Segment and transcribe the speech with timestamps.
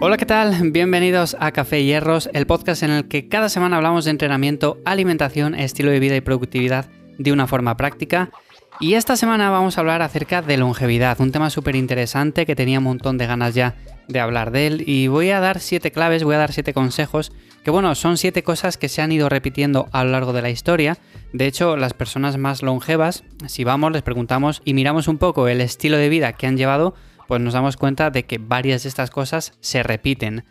[0.00, 0.70] Hola, ¿qué tal?
[0.70, 5.56] Bienvenidos a Café Hierros, el podcast en el que cada semana hablamos de entrenamiento, alimentación,
[5.56, 6.86] estilo de vida y productividad
[7.18, 8.30] de una forma práctica.
[8.78, 12.78] Y esta semana vamos a hablar acerca de longevidad, un tema súper interesante que tenía
[12.78, 13.74] un montón de ganas ya
[14.06, 14.84] de hablar de él.
[14.86, 17.32] Y voy a dar siete claves, voy a dar siete consejos,
[17.64, 20.50] que bueno, son siete cosas que se han ido repitiendo a lo largo de la
[20.50, 20.96] historia.
[21.32, 25.60] De hecho, las personas más longevas, si vamos, les preguntamos y miramos un poco el
[25.60, 26.94] estilo de vida que han llevado,
[27.28, 30.44] pues nos damos cuenta de que varias de estas cosas se repiten.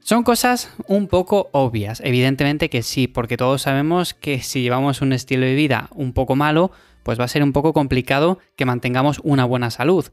[0.00, 5.12] Son cosas un poco obvias, evidentemente que sí, porque todos sabemos que si llevamos un
[5.12, 9.20] estilo de vida un poco malo, pues va a ser un poco complicado que mantengamos
[9.22, 10.06] una buena salud.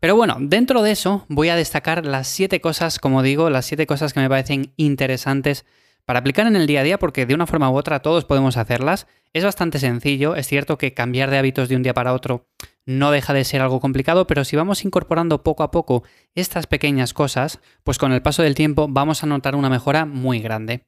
[0.00, 3.86] Pero bueno, dentro de eso voy a destacar las siete cosas, como digo, las siete
[3.86, 5.64] cosas que me parecen interesantes
[6.04, 8.58] para aplicar en el día a día, porque de una forma u otra todos podemos
[8.58, 9.06] hacerlas.
[9.32, 12.46] Es bastante sencillo, es cierto que cambiar de hábitos de un día para otro
[12.88, 17.12] no deja de ser algo complicado, pero si vamos incorporando poco a poco estas pequeñas
[17.12, 20.86] cosas, pues con el paso del tiempo vamos a notar una mejora muy grande.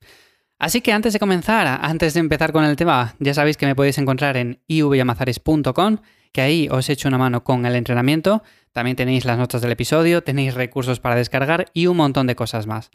[0.58, 3.74] Así que antes de comenzar, antes de empezar con el tema, ya sabéis que me
[3.74, 5.98] podéis encontrar en ivyamazares.com,
[6.32, 10.22] que ahí os echo una mano con el entrenamiento, también tenéis las notas del episodio,
[10.22, 12.90] tenéis recursos para descargar y un montón de cosas más.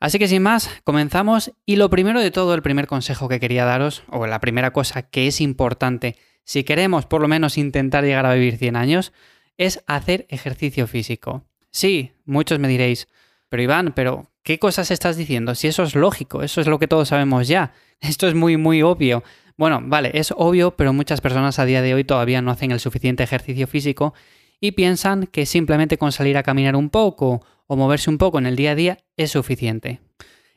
[0.00, 3.64] Así que sin más, comenzamos y lo primero de todo, el primer consejo que quería
[3.64, 6.16] daros, o la primera cosa que es importante
[6.48, 9.12] si queremos por lo menos intentar llegar a vivir 100 años,
[9.58, 11.44] es hacer ejercicio físico.
[11.70, 13.06] Sí, muchos me diréis,
[13.50, 15.54] pero Iván, pero ¿qué cosas estás diciendo?
[15.54, 17.74] Si eso es lógico, eso es lo que todos sabemos ya.
[18.00, 19.22] Esto es muy, muy obvio.
[19.58, 22.80] Bueno, vale, es obvio, pero muchas personas a día de hoy todavía no hacen el
[22.80, 24.14] suficiente ejercicio físico
[24.58, 28.46] y piensan que simplemente con salir a caminar un poco o moverse un poco en
[28.46, 30.00] el día a día es suficiente.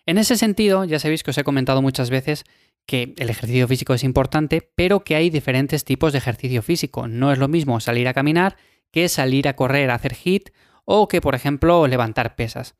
[0.05, 2.45] En ese sentido, ya sabéis que os he comentado muchas veces
[2.85, 7.07] que el ejercicio físico es importante, pero que hay diferentes tipos de ejercicio físico.
[7.07, 8.57] No es lo mismo salir a caminar
[8.91, 10.49] que salir a correr, a hacer hit
[10.85, 12.75] o que, por ejemplo, levantar pesas.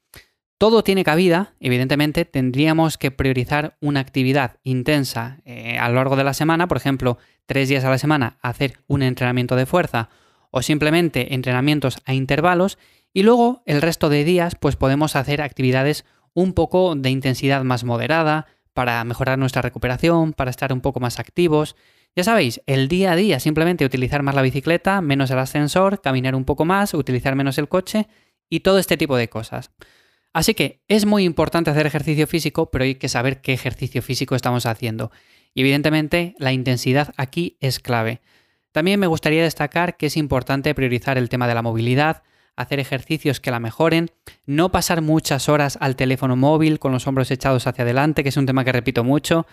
[0.58, 6.24] Todo tiene cabida, evidentemente tendríamos que priorizar una actividad intensa eh, a lo largo de
[6.24, 7.18] la semana, por ejemplo,
[7.48, 10.09] tres días a la semana hacer un entrenamiento de fuerza
[10.52, 12.78] o simplemente entrenamientos a intervalos
[13.14, 17.84] y luego el resto de días pues podemos hacer actividades un poco de intensidad más
[17.84, 21.76] moderada para mejorar nuestra recuperación, para estar un poco más activos.
[22.16, 26.36] Ya sabéis, el día a día simplemente utilizar más la bicicleta, menos el ascensor, caminar
[26.36, 28.08] un poco más, utilizar menos el coche
[28.50, 29.72] y todo este tipo de cosas.
[30.34, 34.36] Así que es muy importante hacer ejercicio físico, pero hay que saber qué ejercicio físico
[34.36, 35.12] estamos haciendo.
[35.54, 38.22] Y evidentemente la intensidad aquí es clave.
[38.72, 42.24] También me gustaría destacar que es importante priorizar el tema de la movilidad,
[42.56, 44.12] hacer ejercicios que la mejoren,
[44.45, 48.38] no pasar muchas horas al teléfono móvil con los hombros echados hacia adelante, que es
[48.38, 49.45] un tema que repito mucho,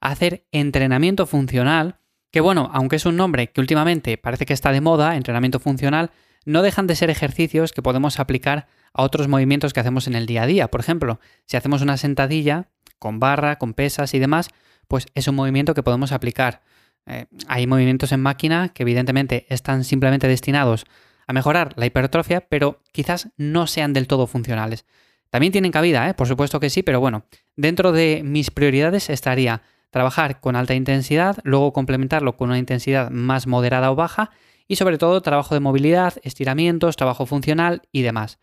[0.00, 1.98] hacer entrenamiento funcional,
[2.30, 6.10] que bueno, aunque es un nombre que últimamente parece que está de moda, entrenamiento funcional,
[6.44, 10.26] no dejan de ser ejercicios que podemos aplicar a otros movimientos que hacemos en el
[10.26, 10.68] día a día.
[10.68, 12.68] Por ejemplo, si hacemos una sentadilla
[12.98, 14.48] con barra, con pesas y demás,
[14.88, 16.62] pues es un movimiento que podemos aplicar.
[17.06, 20.86] Eh, hay movimientos en máquina que evidentemente están simplemente destinados
[21.26, 24.86] a mejorar la hipertrofia, pero quizás no sean del todo funcionales.
[25.30, 26.14] También tienen cabida, ¿eh?
[26.14, 27.24] por supuesto que sí, pero bueno,
[27.56, 33.46] dentro de mis prioridades estaría trabajar con alta intensidad, luego complementarlo con una intensidad más
[33.46, 34.30] moderada o baja
[34.68, 38.38] y sobre todo trabajo de movilidad, estiramientos, trabajo funcional y demás.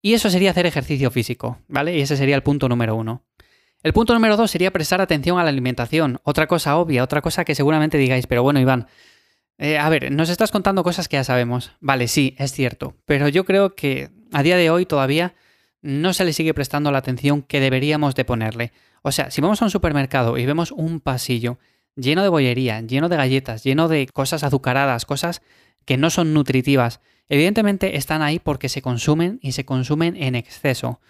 [0.00, 1.96] Y eso sería hacer ejercicio físico, ¿vale?
[1.96, 3.24] Y ese sería el punto número uno.
[3.82, 6.20] El punto número dos sería prestar atención a la alimentación.
[6.24, 8.86] Otra cosa obvia, otra cosa que seguramente digáis, pero bueno, Iván,
[9.58, 11.72] eh, a ver, nos estás contando cosas que ya sabemos.
[11.80, 12.94] Vale, sí, es cierto.
[13.04, 15.34] Pero yo creo que a día de hoy todavía
[15.82, 18.72] no se le sigue prestando la atención que deberíamos de ponerle.
[19.02, 21.58] O sea, si vamos a un supermercado y vemos un pasillo
[21.96, 25.42] lleno de bollería, lleno de galletas, lleno de cosas azucaradas, cosas
[25.84, 31.00] que no son nutritivas, evidentemente están ahí porque se consumen y se consumen en exceso.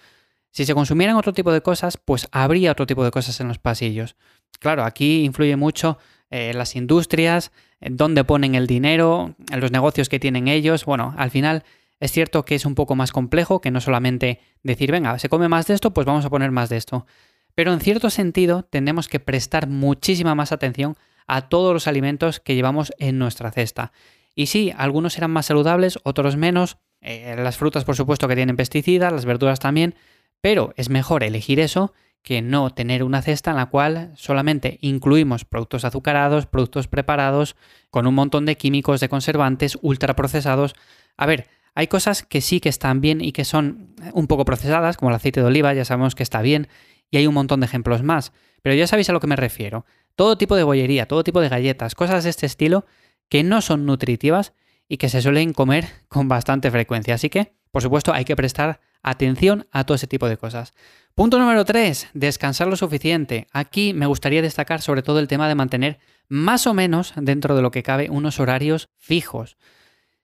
[0.51, 3.59] Si se consumieran otro tipo de cosas, pues habría otro tipo de cosas en los
[3.59, 4.17] pasillos.
[4.61, 5.99] Claro, aquí influye mucho
[6.31, 10.85] eh, las industrias, dónde ponen el dinero, los negocios que tienen ellos.
[10.85, 11.65] Bueno, al final
[12.01, 15.49] es cierto que es un poco más complejo que no solamente decir, venga, se come
[15.49, 17.07] más de esto, pues vamos a poner más de esto.
[17.55, 22.55] Pero en cierto sentido tenemos que prestar muchísima más atención a todos los alimentos que
[22.55, 23.93] llevamos en nuestra cesta.
[24.35, 26.79] Y sí, algunos serán más saludables, otros menos.
[27.01, 29.95] Eh, las frutas, por supuesto, que tienen pesticidas, las verduras también,
[30.41, 31.93] pero es mejor elegir eso
[32.29, 37.57] que no tener una cesta en la cual solamente incluimos productos azucarados, productos preparados,
[37.89, 40.75] con un montón de químicos, de conservantes, ultraprocesados.
[41.17, 44.99] A ver, hay cosas que sí que están bien y que son un poco procesadas,
[44.99, 46.69] como el aceite de oliva, ya sabemos que está bien,
[47.11, 48.35] y hay un montón de ejemplos más.
[48.61, 49.87] Pero ya sabéis a lo que me refiero.
[50.15, 52.85] Todo tipo de bollería, todo tipo de galletas, cosas de este estilo
[53.31, 54.53] que no son nutritivas
[54.87, 57.15] y que se suelen comer con bastante frecuencia.
[57.15, 60.75] Así que, por supuesto, hay que prestar atención a todo ese tipo de cosas.
[61.15, 63.49] Punto número 3, descansar lo suficiente.
[63.53, 65.99] Aquí me gustaría destacar sobre todo el tema de mantener
[66.29, 69.57] más o menos dentro de lo que cabe unos horarios fijos.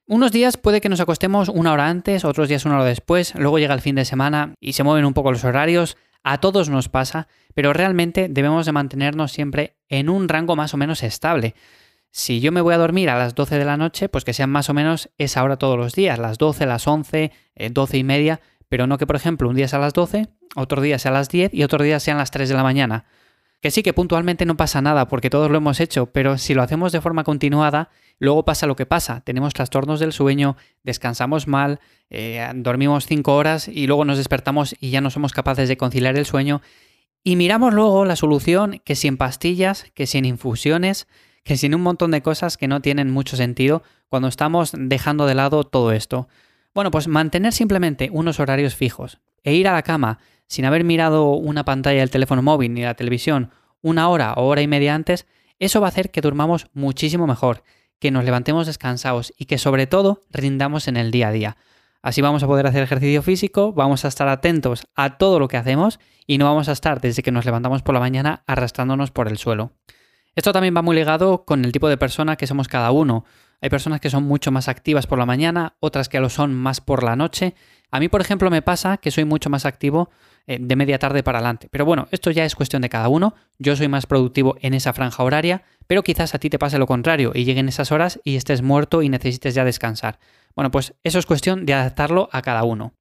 [0.07, 3.59] Unos días puede que nos acostemos una hora antes, otros días una hora después, luego
[3.59, 6.89] llega el fin de semana y se mueven un poco los horarios, a todos nos
[6.89, 11.55] pasa, pero realmente debemos de mantenernos siempre en un rango más o menos estable.
[12.11, 14.51] Si yo me voy a dormir a las 12 de la noche, pues que sean
[14.51, 17.33] más o menos esa hora todos los días, las 12, las 11,
[17.73, 18.41] 12 y media,
[18.75, 20.27] pero no que por ejemplo un día sea a las 12,
[20.57, 23.05] otro día sea a las 10 y otro día sean las 3 de la mañana.
[23.61, 26.63] Que sí, que puntualmente no pasa nada porque todos lo hemos hecho, pero si lo
[26.65, 29.21] hacemos de forma continuada, luego pasa lo que pasa.
[29.21, 31.79] Tenemos trastornos del sueño, descansamos mal,
[32.11, 36.19] eh, dormimos 5 horas y luego nos despertamos y ya no somos capaces de conciliar
[36.19, 36.61] el sueño.
[37.23, 41.07] Y miramos luego la solución, que si en pastillas, que si en infusiones,
[41.45, 45.27] que si en un montón de cosas que no tienen mucho sentido cuando estamos dejando
[45.27, 46.27] de lado todo esto.
[46.75, 50.19] Bueno, pues mantener simplemente unos horarios fijos e ir a la cama
[50.49, 53.51] sin haber mirado una pantalla del teléfono móvil ni la televisión
[53.81, 55.27] una hora o hora y media antes,
[55.59, 57.63] eso va a hacer que durmamos muchísimo mejor,
[58.01, 61.57] que nos levantemos descansados y que sobre todo rindamos en el día a día.
[62.03, 65.59] Así vamos a poder hacer ejercicio físico, vamos a estar atentos a todo lo que
[65.59, 69.29] hacemos y no vamos a estar desde que nos levantamos por la mañana arrastrándonos por
[69.29, 69.73] el suelo.
[70.35, 73.25] Esto también va muy ligado con el tipo de persona que somos cada uno.
[73.65, 76.83] Hay personas que son mucho más activas por la mañana, otras que lo son más
[76.83, 77.55] por la noche.
[77.91, 80.11] A mí, por ejemplo, me pasa que soy mucho más activo
[80.47, 81.69] eh, de media tarde para adelante.
[81.71, 83.35] Pero bueno, esto ya es cuestión de cada uno.
[83.59, 86.87] Yo soy más productivo en esa franja horaria, pero quizás a ti te pase lo
[86.87, 90.19] contrario y lleguen esas horas y estés muerto y necesites ya descansar.
[90.55, 92.93] Bueno, pues eso es cuestión de adaptarlo a cada uno.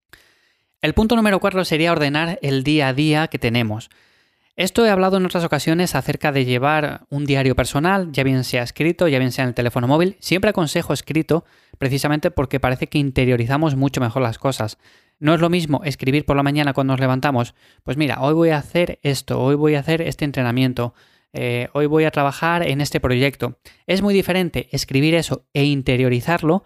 [0.81, 3.89] El punto número cuatro sería ordenar el día a día que tenemos.
[4.55, 8.61] Esto he hablado en otras ocasiones acerca de llevar un diario personal, ya bien sea
[8.61, 10.15] escrito, ya bien sea en el teléfono móvil.
[10.19, 11.43] Siempre aconsejo escrito,
[11.79, 14.77] precisamente porque parece que interiorizamos mucho mejor las cosas.
[15.19, 18.49] No es lo mismo escribir por la mañana cuando nos levantamos, pues mira, hoy voy
[18.49, 20.93] a hacer esto, hoy voy a hacer este entrenamiento,
[21.33, 23.57] eh, hoy voy a trabajar en este proyecto.
[23.87, 26.63] Es muy diferente escribir eso e interiorizarlo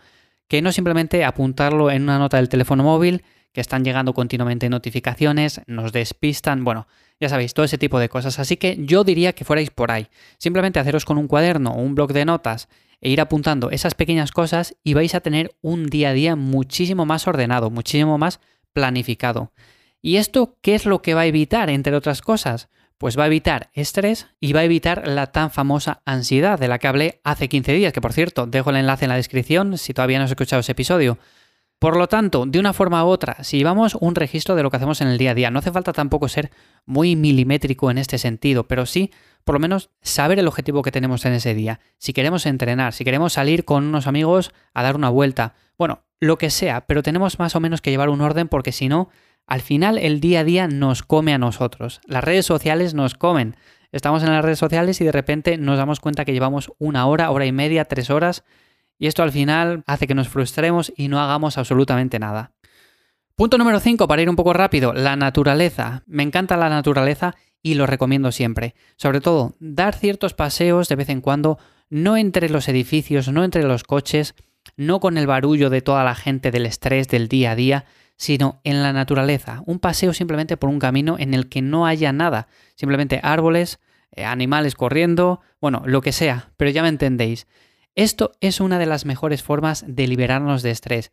[0.49, 3.23] que no simplemente apuntarlo en una nota del teléfono móvil,
[3.57, 6.85] que están llegando continuamente notificaciones, nos despistan, bueno,
[7.19, 8.37] ya sabéis, todo ese tipo de cosas.
[8.37, 10.09] Así que yo diría que fuerais por ahí.
[10.37, 12.69] Simplemente haceros con un cuaderno o un blog de notas
[13.01, 17.07] e ir apuntando esas pequeñas cosas y vais a tener un día a día muchísimo
[17.07, 18.41] más ordenado, muchísimo más
[18.73, 19.51] planificado.
[20.03, 22.69] ¿Y esto qué es lo que va a evitar, entre otras cosas?
[22.99, 26.77] Pues va a evitar estrés y va a evitar la tan famosa ansiedad de la
[26.77, 29.95] que hablé hace 15 días, que por cierto, dejo el enlace en la descripción si
[29.95, 31.17] todavía no has escuchado ese episodio.
[31.79, 34.77] Por lo tanto, de una forma u otra, si llevamos un registro de lo que
[34.77, 36.49] hacemos en el día a día, no hace falta tampoco ser
[36.85, 39.11] muy milimétrico en este sentido, pero sí,
[39.43, 41.79] por lo menos, saber el objetivo que tenemos en ese día.
[41.99, 46.39] Si queremos entrenar, si queremos salir con unos amigos a dar una vuelta, bueno, lo
[46.39, 49.09] que sea, pero tenemos más o menos que llevar un orden porque si no,
[49.45, 52.01] al final el día a día nos come a nosotros.
[52.07, 53.55] Las redes sociales nos comen.
[53.91, 57.29] Estamos en las redes sociales y de repente nos damos cuenta que llevamos una hora,
[57.29, 58.43] hora y media, tres horas
[58.99, 62.51] y esto al final hace que nos frustremos y no hagamos absolutamente nada.
[63.35, 66.03] Punto número 5, para ir un poco rápido, la naturaleza.
[66.07, 68.73] Me encanta la naturaleza y lo recomiendo siempre.
[68.95, 71.59] Sobre todo, dar ciertos paseos de vez en cuando,
[71.89, 74.33] no entre los edificios, no entre los coches,
[74.75, 77.85] no con el barullo de toda la gente del estrés del día a día,
[78.15, 79.61] sino en la naturaleza.
[79.65, 83.79] Un paseo simplemente por un camino en el que no haya nada, simplemente árboles,
[84.11, 87.47] eh, animales corriendo, bueno, lo que sea, pero ya me entendéis.
[87.97, 91.11] Esto es una de las mejores formas de liberarnos de estrés.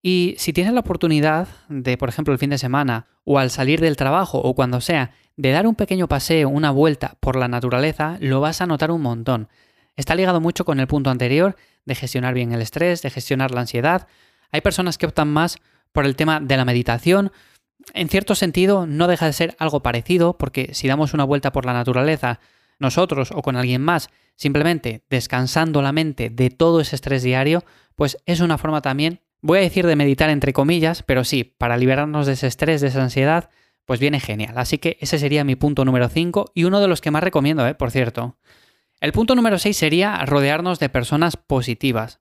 [0.00, 3.82] Y si tienes la oportunidad de, por ejemplo, el fin de semana o al salir
[3.82, 8.16] del trabajo o cuando sea, de dar un pequeño paseo, una vuelta por la naturaleza,
[8.20, 9.50] lo vas a notar un montón.
[9.94, 13.60] Está ligado mucho con el punto anterior de gestionar bien el estrés, de gestionar la
[13.60, 14.08] ansiedad.
[14.52, 15.58] Hay personas que optan más
[15.92, 17.30] por el tema de la meditación.
[17.92, 21.66] En cierto sentido, no deja de ser algo parecido, porque si damos una vuelta por
[21.66, 22.40] la naturaleza,
[22.82, 28.18] nosotros o con alguien más, simplemente descansando la mente de todo ese estrés diario, pues
[28.26, 32.26] es una forma también, voy a decir de meditar entre comillas, pero sí, para liberarnos
[32.26, 33.48] de ese estrés, de esa ansiedad,
[33.84, 34.54] pues viene genial.
[34.56, 37.66] Así que ese sería mi punto número 5 y uno de los que más recomiendo,
[37.66, 37.74] ¿eh?
[37.74, 38.36] por cierto.
[39.00, 42.20] El punto número 6 sería rodearnos de personas positivas.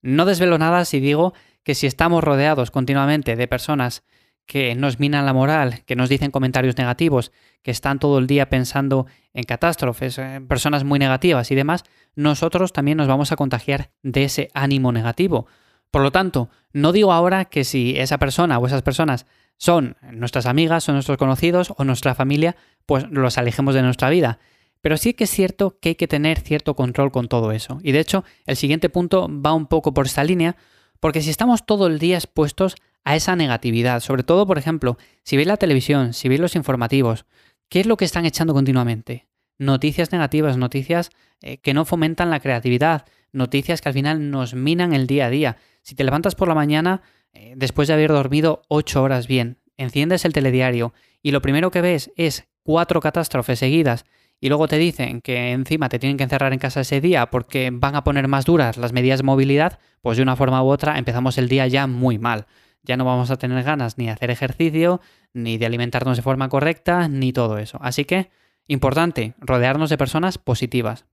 [0.00, 4.02] No desvelo nada si digo que si estamos rodeados continuamente de personas
[4.46, 7.32] que nos minan la moral, que nos dicen comentarios negativos,
[7.62, 11.84] que están todo el día pensando en catástrofes, en personas muy negativas y demás,
[12.14, 15.46] nosotros también nos vamos a contagiar de ese ánimo negativo.
[15.90, 19.26] Por lo tanto, no digo ahora que si esa persona o esas personas
[19.58, 22.56] son nuestras amigas, son nuestros conocidos o nuestra familia,
[22.86, 24.38] pues los alejemos de nuestra vida.
[24.80, 27.78] Pero sí que es cierto que hay que tener cierto control con todo eso.
[27.82, 30.56] Y de hecho, el siguiente punto va un poco por esta línea,
[30.98, 34.00] porque si estamos todo el día expuestos a esa negatividad.
[34.00, 37.26] Sobre todo, por ejemplo, si veis la televisión, si veis los informativos,
[37.68, 39.28] ¿qué es lo que están echando continuamente?
[39.58, 44.92] Noticias negativas, noticias eh, que no fomentan la creatividad, noticias que al final nos minan
[44.92, 45.56] el día a día.
[45.82, 50.24] Si te levantas por la mañana, eh, después de haber dormido 8 horas bien, enciendes
[50.24, 50.92] el telediario
[51.22, 54.04] y lo primero que ves es cuatro catástrofes seguidas
[54.40, 57.70] y luego te dicen que encima te tienen que encerrar en casa ese día porque
[57.72, 60.98] van a poner más duras las medidas de movilidad, pues de una forma u otra
[60.98, 62.46] empezamos el día ya muy mal.
[62.82, 65.00] Ya no vamos a tener ganas ni de hacer ejercicio,
[65.32, 67.78] ni de alimentarnos de forma correcta, ni todo eso.
[67.80, 68.30] Así que,
[68.66, 71.04] importante, rodearnos de personas positivas.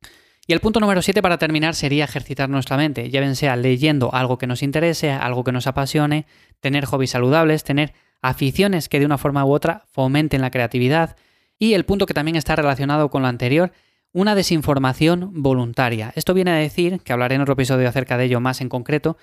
[0.47, 4.39] Y el punto número 7 para terminar sería ejercitar nuestra mente, ya bien leyendo algo
[4.39, 6.25] que nos interese, algo que nos apasione,
[6.59, 11.17] tener hobbies saludables, tener aficiones que de una forma u otra fomenten la creatividad,
[11.59, 13.71] y el punto que también está relacionado con lo anterior,
[14.11, 16.11] una desinformación voluntaria.
[16.15, 19.17] Esto viene a decir, que hablaré en otro episodio acerca de ello más en concreto,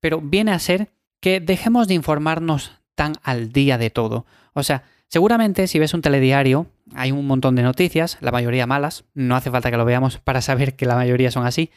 [0.00, 0.90] pero viene a ser
[1.22, 4.26] que dejemos de informarnos tan al día de todo.
[4.54, 9.04] O sea, seguramente si ves un telediario, hay un montón de noticias, la mayoría malas,
[9.14, 11.70] no hace falta que lo veamos para saber que la mayoría son así,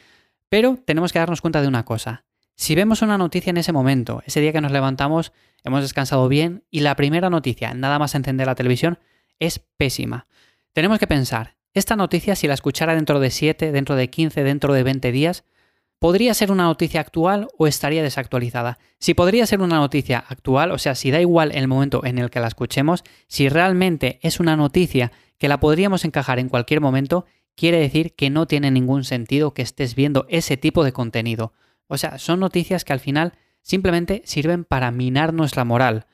[0.48, 2.24] pero tenemos que darnos cuenta de una cosa.
[2.56, 6.64] Si vemos una noticia en ese momento, ese día que nos levantamos, hemos descansado bien
[6.70, 8.98] y la primera noticia, nada más encender la televisión,
[9.38, 10.26] es pésima.
[10.72, 14.74] Tenemos que pensar, esta noticia si la escuchara dentro de 7, dentro de 15, dentro
[14.74, 15.44] de 20 días,
[15.98, 18.78] ¿podría ser una noticia actual o estaría desactualizada?
[18.98, 22.30] Si podría ser una noticia actual, o sea, si da igual el momento en el
[22.30, 27.26] que la escuchemos, si realmente es una noticia que la podríamos encajar en cualquier momento,
[27.54, 31.52] quiere decir que no tiene ningún sentido que estés viendo ese tipo de contenido.
[31.88, 36.06] O sea, son noticias que al final simplemente sirven para minar nuestra moral.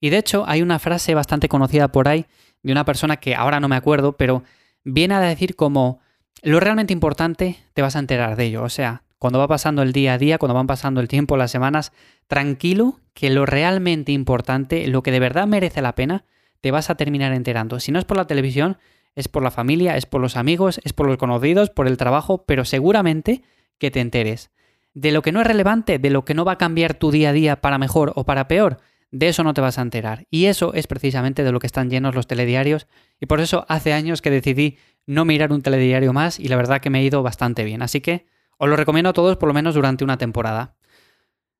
[0.00, 2.26] Y de hecho hay una frase bastante conocida por ahí
[2.62, 4.42] de una persona que ahora no me acuerdo, pero
[4.84, 6.00] viene a decir como
[6.42, 8.62] lo realmente importante te vas a enterar de ello.
[8.62, 11.50] O sea, cuando va pasando el día a día, cuando van pasando el tiempo, las
[11.50, 11.92] semanas,
[12.26, 16.26] tranquilo que lo realmente importante, lo que de verdad merece la pena,
[16.60, 17.80] te vas a terminar enterando.
[17.80, 18.76] Si no es por la televisión,
[19.14, 22.44] es por la familia, es por los amigos, es por los conocidos, por el trabajo,
[22.44, 23.40] pero seguramente
[23.78, 24.50] que te enteres.
[24.92, 27.30] De lo que no es relevante, de lo que no va a cambiar tu día
[27.30, 28.76] a día para mejor o para peor,
[29.10, 30.26] de eso no te vas a enterar.
[30.28, 32.88] Y eso es precisamente de lo que están llenos los telediarios.
[33.20, 34.76] Y por eso hace años que decidí
[35.06, 37.80] no mirar un telediario más y la verdad que me he ido bastante bien.
[37.80, 38.26] Así que
[38.58, 40.76] os lo recomiendo a todos por lo menos durante una temporada.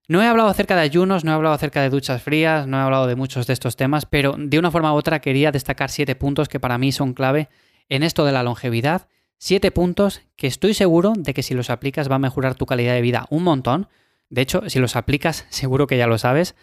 [0.06, 2.80] No he hablado acerca de ayunos, no he hablado acerca de duchas frías, no he
[2.80, 6.14] hablado de muchos de estos temas, pero de una forma u otra quería destacar siete
[6.14, 7.48] puntos que para mí son clave
[7.88, 9.08] en esto de la longevidad.
[9.38, 12.92] Siete puntos que estoy seguro de que si los aplicas va a mejorar tu calidad
[12.92, 13.88] de vida un montón.
[14.28, 16.54] De hecho, si los aplicas, seguro que ya lo sabes.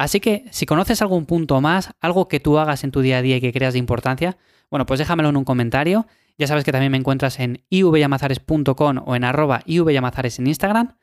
[0.00, 3.22] Así que si conoces algún punto más, algo que tú hagas en tu día a
[3.22, 4.38] día y que creas de importancia,
[4.70, 6.06] bueno, pues déjamelo en un comentario.
[6.38, 10.96] Ya sabes que también me encuentras en ivyamazares.com o en arroba ivyamazares en Instagram.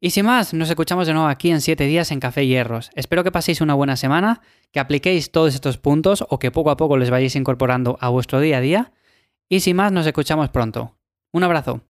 [0.00, 2.90] Y sin más, nos escuchamos de nuevo aquí en 7 días en Café Hierros.
[2.96, 4.40] Espero que paséis una buena semana,
[4.72, 8.40] que apliquéis todos estos puntos o que poco a poco les vayáis incorporando a vuestro
[8.40, 8.92] día a día.
[9.48, 10.98] Y sin más, nos escuchamos pronto.
[11.30, 11.91] Un abrazo.